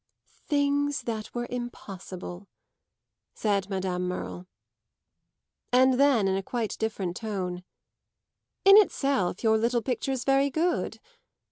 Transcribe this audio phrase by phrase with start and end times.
[0.47, 2.47] "Things that were impossible,"
[3.35, 4.47] said Madame Merle.
[5.71, 7.63] And then in quite a different tone:
[8.65, 10.99] "In itself your little picture's very good."